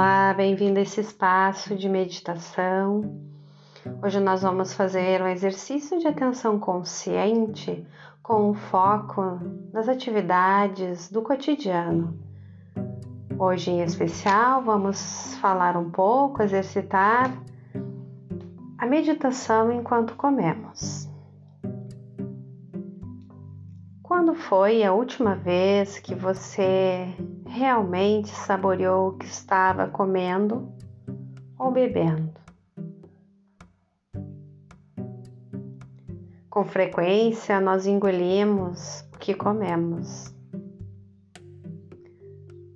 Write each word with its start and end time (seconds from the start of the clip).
Olá, 0.00 0.32
bem-vindo 0.32 0.78
a 0.78 0.82
esse 0.82 1.00
espaço 1.00 1.74
de 1.74 1.88
meditação. 1.88 3.20
Hoje 4.00 4.20
nós 4.20 4.42
vamos 4.42 4.72
fazer 4.72 5.20
um 5.20 5.26
exercício 5.26 5.98
de 5.98 6.06
atenção 6.06 6.56
consciente 6.56 7.84
com 8.22 8.50
um 8.50 8.54
foco 8.54 9.40
nas 9.72 9.88
atividades 9.88 11.10
do 11.10 11.20
cotidiano. 11.20 12.16
Hoje, 13.36 13.72
em 13.72 13.82
especial, 13.82 14.62
vamos 14.62 15.34
falar 15.40 15.76
um 15.76 15.90
pouco, 15.90 16.44
exercitar 16.44 17.36
a 18.78 18.86
meditação 18.86 19.72
enquanto 19.72 20.14
comemos. 20.14 21.08
Quando 24.00 24.32
foi 24.36 24.84
a 24.84 24.92
última 24.92 25.34
vez 25.34 25.98
que 25.98 26.14
você 26.14 27.12
realmente 27.48 28.28
saboreou 28.28 29.08
o 29.08 29.12
que 29.18 29.26
estava 29.26 29.88
comendo 29.88 30.72
ou 31.58 31.72
bebendo? 31.72 32.38
Com 36.50 36.64
frequência, 36.64 37.60
nós 37.60 37.86
engolimos 37.86 39.00
o 39.14 39.18
que 39.18 39.34
comemos. 39.34 40.34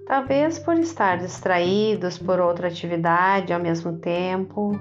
Talvez 0.06 0.58
por 0.58 0.78
estar 0.78 1.18
distraídos 1.18 2.18
por 2.18 2.38
outra 2.38 2.68
atividade 2.68 3.52
ao 3.52 3.60
mesmo 3.60 3.98
tempo, 3.98 4.72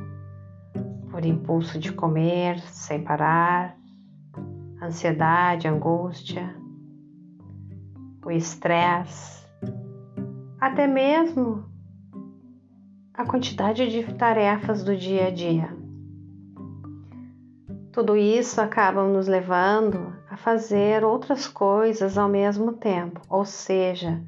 por 1.10 1.26
impulso 1.26 1.80
de 1.80 1.92
comer 1.94 2.60
sem 2.60 3.04
parar, 3.04 3.78
ansiedade, 4.82 5.68
angústia, 5.68 6.54
o 8.26 8.32
estresse, 8.32 9.41
até 10.62 10.86
mesmo 10.86 11.66
a 13.16 13.26
quantidade 13.26 13.90
de 13.90 14.14
tarefas 14.14 14.84
do 14.84 14.96
dia 14.96 15.28
a 15.28 15.32
dia. 15.32 15.76
Tudo 17.92 18.16
isso 18.16 18.62
acaba 18.62 19.04
nos 19.04 19.28
levando 19.28 20.14
a 20.30 20.38
fazer 20.38 21.04
outras 21.04 21.48
coisas 21.48 22.16
ao 22.16 22.30
mesmo 22.30 22.74
tempo, 22.74 23.20
ou 23.28 23.44
seja, 23.44 24.22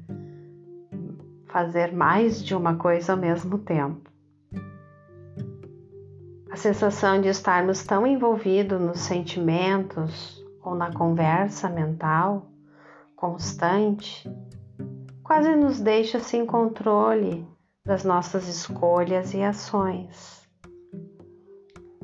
fazer 1.46 1.92
mais 1.92 2.44
de 2.44 2.54
uma 2.54 2.74
coisa 2.74 3.12
ao 3.12 3.18
mesmo 3.18 3.58
tempo. 3.58 4.10
A 6.50 6.56
sensação 6.56 7.20
de 7.20 7.28
estarmos 7.28 7.84
tão 7.84 8.04
envolvidos 8.04 8.80
nos 8.80 8.98
sentimentos 8.98 10.44
ou 10.64 10.74
na 10.74 10.92
conversa 10.92 11.68
mental 11.68 12.50
constante 13.14 14.28
quase 15.24 15.56
nos 15.56 15.80
deixa 15.80 16.20
sem 16.20 16.44
controle 16.44 17.48
das 17.84 18.04
nossas 18.04 18.46
escolhas 18.46 19.32
e 19.32 19.42
ações. 19.42 20.46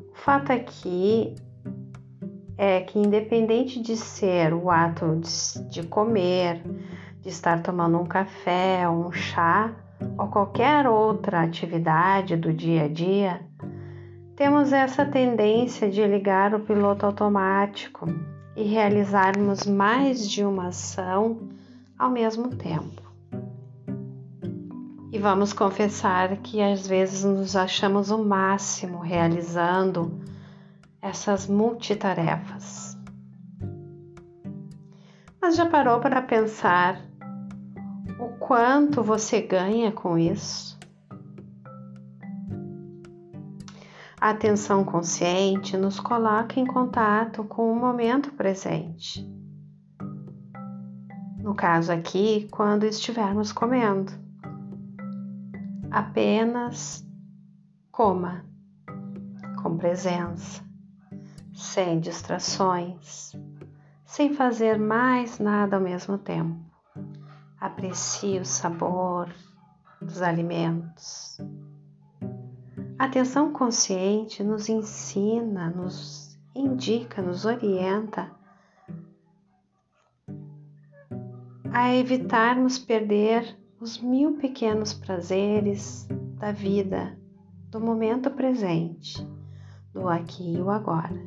O 0.09 0.15
fato 0.15 0.51
aqui 0.51 1.35
é 2.57 2.81
que, 2.81 2.97
independente 2.97 3.79
de 3.79 3.95
ser 3.95 4.53
o 4.53 4.71
ato 4.71 5.17
de, 5.17 5.69
de 5.69 5.83
comer, 5.83 6.63
de 7.21 7.29
estar 7.29 7.61
tomando 7.61 7.99
um 7.99 8.05
café, 8.05 8.89
um 8.89 9.11
chá 9.11 9.71
ou 10.17 10.27
qualquer 10.27 10.87
outra 10.87 11.41
atividade 11.41 12.35
do 12.35 12.51
dia 12.51 12.85
a 12.85 12.87
dia, 12.87 13.41
temos 14.35 14.73
essa 14.73 15.05
tendência 15.05 15.89
de 15.89 16.05
ligar 16.05 16.55
o 16.55 16.61
piloto 16.61 17.05
automático 17.05 18.07
e 18.55 18.63
realizarmos 18.63 19.67
mais 19.67 20.27
de 20.27 20.43
uma 20.43 20.67
ação 20.69 21.49
ao 21.97 22.09
mesmo 22.09 22.49
tempo. 22.55 23.00
E 25.11 25.19
vamos 25.19 25.51
confessar 25.51 26.37
que 26.37 26.61
às 26.61 26.87
vezes 26.87 27.25
nos 27.25 27.57
achamos 27.57 28.11
o 28.11 28.23
máximo 28.23 28.99
realizando 28.99 30.21
essas 31.01 31.47
multitarefas. 31.47 32.97
Mas 35.41 35.57
já 35.57 35.65
parou 35.65 35.99
para 35.99 36.21
pensar 36.21 37.01
o 38.17 38.29
quanto 38.39 39.03
você 39.03 39.41
ganha 39.41 39.91
com 39.91 40.17
isso? 40.17 40.79
A 44.21 44.29
atenção 44.29 44.85
consciente 44.85 45.75
nos 45.75 45.99
coloca 45.99 46.57
em 46.57 46.65
contato 46.65 47.43
com 47.43 47.69
o 47.69 47.75
momento 47.75 48.31
presente. 48.31 49.27
No 51.39 51.53
caso 51.53 51.91
aqui, 51.91 52.47
quando 52.49 52.85
estivermos 52.85 53.51
comendo. 53.51 54.30
Apenas 55.91 57.05
coma 57.91 58.45
com 59.61 59.77
presença 59.77 60.63
sem 61.53 61.99
distrações, 61.99 63.33
sem 64.05 64.33
fazer 64.33 64.79
mais 64.79 65.37
nada 65.37 65.75
ao 65.75 65.81
mesmo 65.81 66.17
tempo. 66.17 66.57
Aprecie 67.59 68.39
o 68.39 68.45
sabor 68.45 69.29
dos 70.01 70.21
alimentos. 70.21 71.37
A 72.97 73.03
atenção 73.03 73.51
consciente 73.51 74.41
nos 74.45 74.69
ensina, 74.69 75.69
nos 75.71 76.39
indica, 76.55 77.21
nos 77.21 77.43
orienta 77.43 78.31
a 81.73 81.93
evitarmos 81.93 82.79
perder 82.79 83.60
os 83.81 83.97
mil 83.97 84.37
pequenos 84.37 84.93
prazeres 84.93 86.07
da 86.37 86.51
vida, 86.51 87.17
do 87.71 87.79
momento 87.79 88.29
presente, 88.29 89.27
do 89.91 90.07
aqui 90.07 90.53
e 90.53 90.61
o 90.61 90.69
agora. 90.69 91.19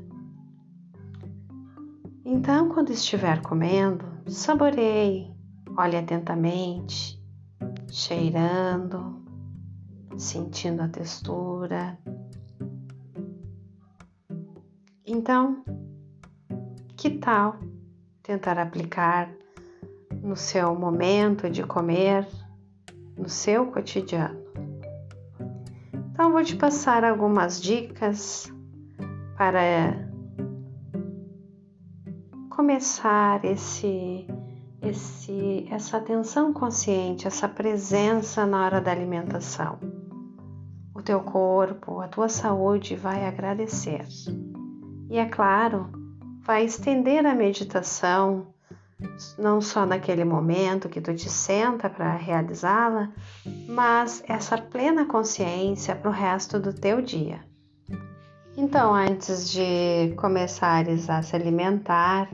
Então, 2.25 2.69
quando 2.69 2.91
estiver 2.91 3.43
comendo, 3.43 4.05
saboreie, 4.29 5.35
olhe 5.77 5.97
atentamente, 5.97 7.21
cheirando, 7.91 9.21
sentindo 10.17 10.81
a 10.83 10.89
textura. 10.89 11.99
Então, 15.05 15.65
que 16.97 17.11
tal 17.11 17.57
tentar 18.23 18.61
aplicar 18.61 19.29
no 20.23 20.37
seu 20.37 20.75
momento 20.75 21.51
de 21.51 21.63
comer, 21.65 22.27
no 23.17 23.29
seu 23.29 23.67
cotidiano? 23.67 24.43
Então, 26.13 26.31
vou 26.31 26.45
te 26.45 26.55
passar 26.55 27.05
algumas 27.05 27.61
dicas 27.61 28.53
para 29.37 30.09
começar 32.49 33.45
esse, 33.45 34.27
esse, 34.81 35.67
essa 35.71 35.97
atenção 35.97 36.53
consciente, 36.53 37.27
essa 37.27 37.49
presença 37.49 38.47
na 38.47 38.65
hora 38.65 38.81
da 38.81 38.93
alimentação. 38.93 39.79
O 40.95 41.03
teu 41.03 41.21
corpo, 41.21 42.01
a 42.01 42.07
tua 42.07 42.29
saúde 42.29 42.95
vai 42.95 43.27
agradecer. 43.27 44.07
E 45.11 45.19
é 45.19 45.27
claro, 45.27 45.91
vai 46.41 46.65
estender 46.65 47.27
a 47.27 47.35
meditação, 47.35 48.54
não 49.38 49.60
só 49.60 49.84
naquele 49.84 50.25
momento 50.25 50.88
que 50.88 51.00
tu 51.00 51.15
te 51.15 51.28
senta 51.28 51.88
para 51.91 52.15
realizá-la, 52.15 53.12
mas 53.69 54.22
essa 54.27 54.56
plena 54.59 55.05
consciência 55.06 55.94
para 55.94 56.10
o 56.10 56.12
resto 56.12 56.59
do 56.59 56.72
teu 56.72 57.00
dia. 57.03 57.41
Então, 58.56 58.94
antes 58.94 59.50
de 59.50 60.15
começares 60.16 61.10
a 61.10 61.22
se 61.22 61.34
alimentar 61.34 62.31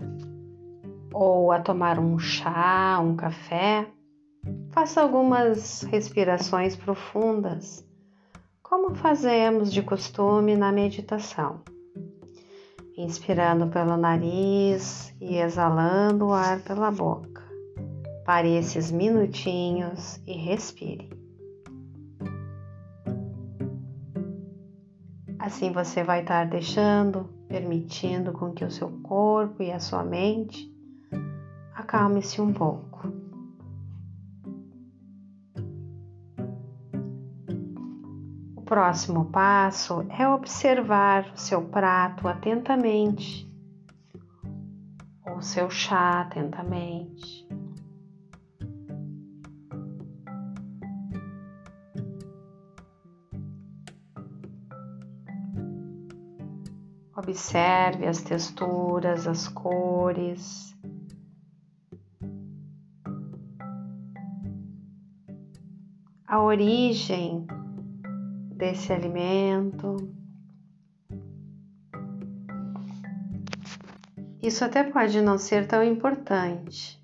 ou 1.13 1.51
a 1.51 1.61
tomar 1.61 1.99
um 1.99 2.19
chá, 2.19 3.01
um 3.01 3.17
café, 3.17 3.87
faça 4.71 5.01
algumas 5.01 5.83
respirações 5.83 6.77
profundas, 6.77 7.87
como 8.63 8.95
fazemos 8.95 9.73
de 9.73 9.83
costume 9.83 10.57
na 10.57 10.71
meditação. 10.71 11.63
Inspirando 13.03 13.67
pelo 13.69 13.97
nariz 13.97 15.15
e 15.19 15.39
exalando 15.39 16.27
o 16.27 16.33
ar 16.35 16.61
pela 16.61 16.91
boca. 16.91 17.43
Pare 18.27 18.55
esses 18.55 18.91
minutinhos 18.91 20.21
e 20.27 20.35
respire. 20.35 21.09
Assim 25.39 25.73
você 25.73 26.05
vai 26.05 26.21
estar 26.21 26.47
deixando, 26.47 27.25
permitindo 27.49 28.33
com 28.33 28.53
que 28.53 28.67
o 28.67 28.71
seu 28.71 28.91
corpo 29.03 29.63
e 29.63 29.73
a 29.73 29.81
sua 29.81 30.05
mente 30.05 30.71
acalme-se 31.75 32.43
um 32.43 32.53
pouco. 32.53 32.90
próximo 38.71 39.25
passo 39.25 40.07
é 40.17 40.29
observar 40.29 41.33
o 41.35 41.37
seu 41.37 41.61
prato 41.61 42.29
atentamente, 42.29 43.53
ou 45.27 45.39
o 45.39 45.43
seu 45.43 45.69
chá 45.69 46.21
atentamente. 46.21 47.49
Observe 57.17 58.07
as 58.07 58.23
texturas, 58.23 59.27
as 59.27 59.49
cores. 59.49 60.79
A 66.25 66.41
origem 66.41 67.49
desse 68.61 68.93
alimento. 68.93 69.97
Isso 74.43 74.63
até 74.63 74.85
pode 74.85 75.23
não 75.23 75.39
ser 75.39 75.67
tão 75.67 75.83
importante, 75.83 77.03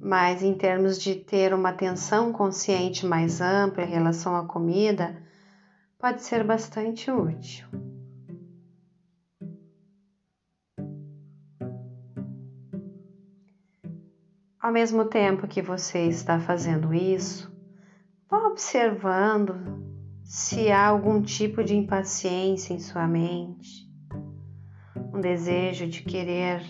mas 0.00 0.42
em 0.42 0.54
termos 0.54 1.00
de 1.00 1.14
ter 1.14 1.54
uma 1.54 1.68
atenção 1.68 2.32
consciente 2.32 3.06
mais 3.06 3.40
ampla 3.40 3.84
em 3.84 3.88
relação 3.88 4.34
à 4.34 4.44
comida, 4.44 5.16
pode 5.96 6.22
ser 6.22 6.42
bastante 6.42 7.12
útil. 7.12 7.68
Ao 14.60 14.72
mesmo 14.72 15.04
tempo 15.04 15.46
que 15.46 15.62
você 15.62 16.06
está 16.06 16.40
fazendo 16.40 16.92
isso, 16.92 17.50
vá 18.28 18.46
observando 18.48 19.89
se 20.30 20.70
há 20.70 20.86
algum 20.86 21.20
tipo 21.20 21.64
de 21.64 21.74
impaciência 21.74 22.72
em 22.72 22.78
sua 22.78 23.04
mente, 23.04 23.90
um 25.12 25.20
desejo 25.20 25.88
de 25.88 26.04
querer 26.04 26.62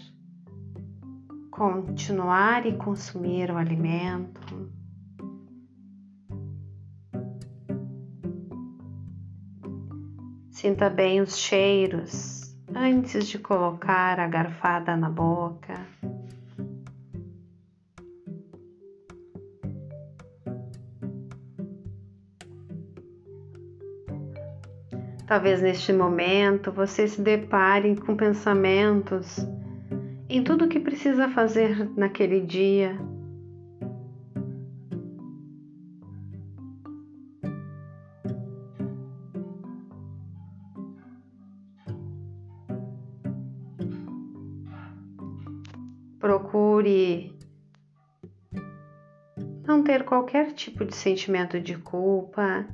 continuar 1.51 2.65
e 2.65 2.75
consumir 2.75 3.51
o 3.51 3.59
alimento. 3.59 4.73
Sinta 10.51 10.89
bem 10.89 11.21
os 11.21 11.37
cheiros 11.37 12.57
antes 12.75 13.29
de 13.29 13.39
colocar 13.39 14.19
a 14.19 14.27
garfada 14.27 14.97
na 14.97 15.11
boca. 15.11 15.80
Talvez 25.31 25.63
neste 25.63 25.93
momento 25.93 26.73
você 26.73 27.07
se 27.07 27.23
depare 27.23 27.95
com 27.95 28.17
pensamentos 28.17 29.37
em 30.29 30.43
tudo 30.43 30.65
o 30.65 30.69
que 30.69 30.81
precisa 30.81 31.29
fazer 31.29 31.89
naquele 31.97 32.41
dia. 32.41 32.99
Procure 46.19 47.39
não 49.65 49.85
ter 49.85 50.05
qualquer 50.05 50.55
tipo 50.55 50.85
de 50.85 50.97
sentimento 50.97 51.61
de 51.61 51.79
culpa 51.79 52.67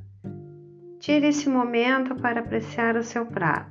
Tire 1.07 1.29
esse 1.29 1.49
momento 1.49 2.17
para 2.17 2.41
apreciar 2.41 2.97
o 2.97 3.05
seu 3.05 3.25
prato. 3.25 3.71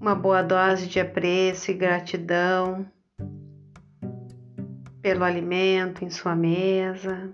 Uma 0.00 0.14
boa 0.14 0.40
dose 0.40 0.86
de 0.86 0.98
apreço 0.98 1.70
e 1.70 1.74
gratidão 1.74 2.86
pelo 5.02 5.24
alimento 5.24 6.06
em 6.06 6.08
sua 6.08 6.34
mesa. 6.34 7.30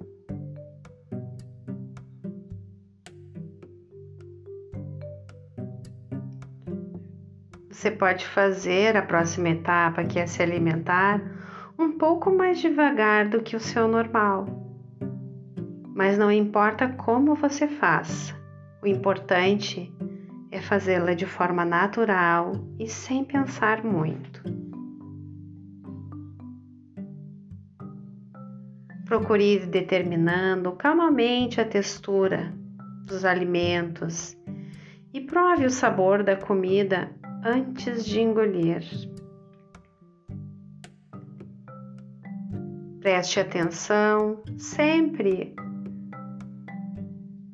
Você 7.81 7.91
pode 7.91 8.27
fazer 8.27 8.95
a 8.95 9.01
próxima 9.01 9.49
etapa, 9.49 10.05
que 10.05 10.19
é 10.19 10.27
se 10.27 10.43
alimentar, 10.43 11.19
um 11.79 11.93
pouco 11.93 12.31
mais 12.31 12.61
devagar 12.61 13.31
do 13.31 13.41
que 13.41 13.57
o 13.57 13.59
seu 13.59 13.89
normal. 13.89 14.45
Mas 15.95 16.19
não 16.19 16.31
importa 16.31 16.89
como 16.89 17.35
você 17.35 17.67
faça, 17.67 18.39
o 18.83 18.87
importante 18.87 19.91
é 20.51 20.61
fazê-la 20.61 21.15
de 21.15 21.25
forma 21.25 21.65
natural 21.65 22.53
e 22.79 22.87
sem 22.87 23.25
pensar 23.25 23.83
muito. 23.83 24.43
Procure 29.07 29.55
ir 29.55 29.67
determinando 29.67 30.73
calmamente 30.73 31.63
a 31.63 31.65
textura 31.65 32.53
dos 33.07 33.25
alimentos 33.25 34.37
e 35.15 35.21
prove 35.23 35.65
o 35.65 35.71
sabor 35.71 36.23
da 36.23 36.37
comida 36.37 37.19
antes 37.43 38.05
de 38.05 38.21
engolir. 38.21 38.83
Preste 43.01 43.41
atenção 43.41 44.43
sempre 44.59 45.55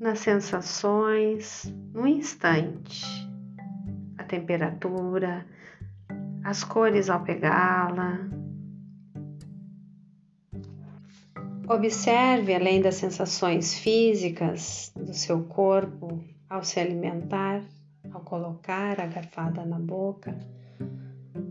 nas 0.00 0.18
sensações 0.18 1.72
no 1.94 2.06
instante, 2.06 3.04
a 4.18 4.24
temperatura, 4.24 5.46
as 6.42 6.64
cores 6.64 7.08
ao 7.08 7.22
pegá-la. 7.22 8.18
Observe 11.68 12.54
além 12.54 12.80
das 12.80 12.96
sensações 12.96 13.74
físicas 13.74 14.92
do 14.96 15.12
seu 15.12 15.44
corpo 15.44 16.24
ao 16.48 16.62
se 16.62 16.78
alimentar 16.78 17.62
ao 18.12 18.20
colocar 18.20 19.00
a 19.00 19.06
garfada 19.06 19.64
na 19.64 19.78
boca, 19.78 20.38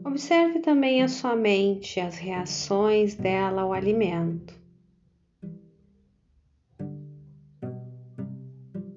observe 0.03 0.59
também 0.59 1.03
a 1.03 1.07
sua 1.07 1.35
mente, 1.35 1.99
as 1.99 2.17
reações 2.17 3.15
dela 3.15 3.63
ao 3.63 3.73
alimento. 3.73 4.59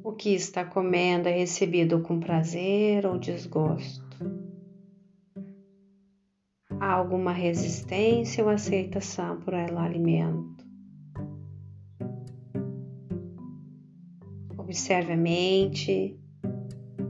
O 0.02 0.12
que 0.12 0.30
está 0.34 0.64
comendo 0.64 1.28
é 1.28 1.32
recebido 1.32 2.00
com 2.00 2.18
prazer 2.18 3.06
ou 3.06 3.18
desgosto? 3.18 4.08
Há 6.80 6.92
alguma 6.92 7.32
resistência 7.32 8.44
ou 8.44 8.50
aceitação 8.50 9.40
por 9.40 9.52
o 9.52 9.78
alimento? 9.78 10.64
Observe 14.56 15.12
a 15.12 15.16
mente, 15.16 16.16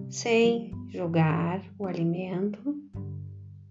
sem 0.08 0.72
julgar 0.88 1.62
o 1.78 1.86
alimento 1.86 2.82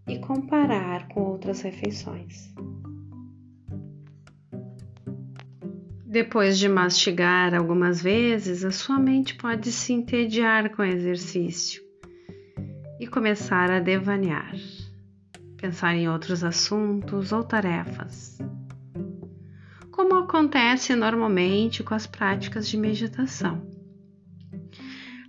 e 0.08 0.20
comparar 0.20 1.08
com 1.10 1.22
outras 1.22 1.62
refeições. 1.62 2.53
Depois 6.06 6.58
de 6.58 6.70
mastigar 6.70 7.53
algumas 7.53 8.01
vezes, 8.01 8.63
a 8.63 8.72
sua 8.72 8.98
mente 8.98 9.36
pode 9.36 9.72
se 9.72 9.91
entediar 9.91 10.74
com 10.74 10.82
o 10.82 10.86
exercício 10.86 11.84
e 13.00 13.06
começar 13.06 13.70
a 13.70 13.79
devanear, 13.79 14.56
pensar 15.58 15.96
em 15.96 16.08
outros 16.08 16.44
assuntos 16.44 17.32
ou 17.32 17.44
tarefas. 17.44 18.38
Como 19.91 20.15
acontece 20.15 20.96
normalmente 20.96 21.84
com 21.84 21.94
as 21.94 22.08
práticas 22.08 22.70
de 22.70 22.77
meditação. 22.77 23.66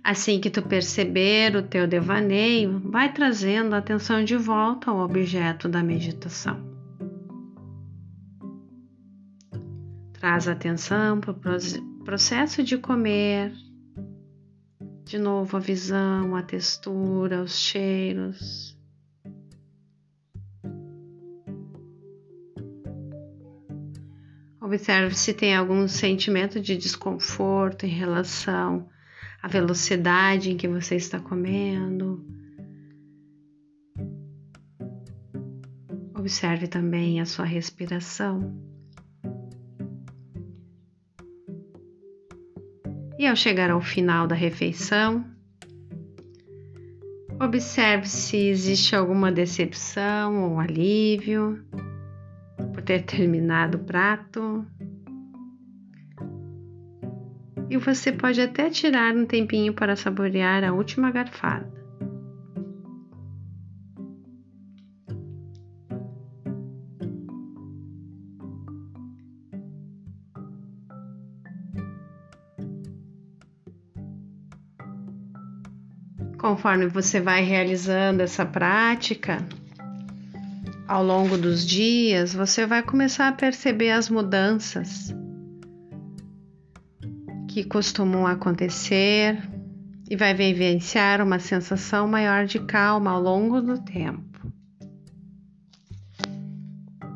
Assim 0.09 0.41
que 0.41 0.49
tu 0.49 0.63
perceber 0.63 1.55
o 1.55 1.61
teu 1.61 1.85
devaneio, 1.85 2.79
vai 2.79 3.13
trazendo 3.13 3.75
a 3.75 3.77
atenção 3.77 4.23
de 4.23 4.35
volta 4.35 4.89
ao 4.89 5.01
objeto 5.01 5.69
da 5.69 5.83
meditação. 5.83 6.59
Traz 10.13 10.47
atenção 10.47 11.19
para 11.19 11.31
o 11.31 12.03
processo 12.03 12.63
de 12.63 12.75
comer, 12.75 13.53
de 15.05 15.19
novo 15.19 15.57
a 15.57 15.59
visão, 15.59 16.35
a 16.35 16.41
textura, 16.41 17.43
os 17.43 17.55
cheiros. 17.59 18.75
Observe 24.59 25.13
se 25.13 25.35
tem 25.35 25.55
algum 25.55 25.87
sentimento 25.87 26.59
de 26.59 26.75
desconforto 26.75 27.85
em 27.85 27.89
relação 27.89 28.89
a 29.41 29.47
velocidade 29.47 30.51
em 30.51 30.57
que 30.57 30.67
você 30.67 30.95
está 30.95 31.19
comendo. 31.19 32.25
Observe 36.17 36.67
também 36.67 37.21
a 37.21 37.25
sua 37.25 37.45
respiração. 37.45 38.53
E 43.17 43.25
ao 43.27 43.35
chegar 43.35 43.69
ao 43.69 43.81
final 43.81 44.27
da 44.27 44.35
refeição, 44.35 45.25
observe 47.39 48.07
se 48.07 48.37
existe 48.37 48.95
alguma 48.95 49.31
decepção 49.31 50.51
ou 50.51 50.59
alívio 50.59 51.61
por 52.73 52.81
ter 52.81 53.03
terminado 53.03 53.77
o 53.77 53.83
prato. 53.83 54.65
E 57.69 57.77
você 57.77 58.11
pode 58.11 58.41
até 58.41 58.69
tirar 58.69 59.15
um 59.15 59.25
tempinho 59.25 59.73
para 59.73 59.95
saborear 59.95 60.63
a 60.63 60.73
última 60.73 61.11
garfada. 61.11 61.71
Conforme 76.39 76.87
você 76.87 77.19
vai 77.19 77.43
realizando 77.43 78.21
essa 78.21 78.45
prática, 78.45 79.45
ao 80.87 81.03
longo 81.03 81.37
dos 81.37 81.67
dias, 81.67 82.33
você 82.33 82.65
vai 82.65 82.81
começar 82.81 83.27
a 83.27 83.33
perceber 83.33 83.91
as 83.91 84.09
mudanças 84.09 85.13
que 87.59 87.65
costumam 87.65 88.25
acontecer 88.25 89.37
e 90.09 90.15
vai 90.15 90.33
vivenciar 90.33 91.21
uma 91.21 91.39
sensação 91.39 92.07
maior 92.07 92.45
de 92.45 92.57
calma 92.59 93.11
ao 93.11 93.21
longo 93.21 93.61
do 93.61 93.77
tempo. 93.77 94.49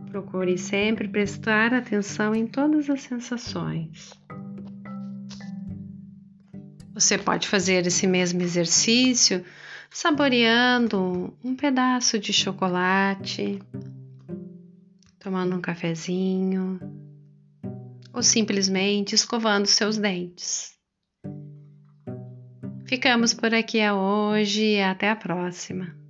Procure 0.09 0.57
sempre 0.57 1.07
prestar 1.07 1.73
atenção 1.73 2.35
em 2.35 2.45
todas 2.45 2.89
as 2.89 3.03
sensações. 3.03 4.11
Você 6.93 7.17
pode 7.17 7.47
fazer 7.47 7.87
esse 7.87 8.05
mesmo 8.05 8.41
exercício 8.41 9.45
saboreando 9.89 11.33
um 11.41 11.55
pedaço 11.55 12.19
de 12.19 12.33
chocolate, 12.33 13.61
tomando 15.19 15.55
um 15.55 15.61
cafezinho 15.61 16.79
ou 18.13 18.21
simplesmente 18.21 19.15
escovando 19.15 19.65
seus 19.65 19.97
dentes. 19.97 20.73
Ficamos 22.85 23.33
por 23.33 23.53
aqui 23.53 23.79
hoje 23.89 24.75
e 24.75 24.81
até 24.81 25.09
a 25.09 25.15
próxima. 25.15 26.02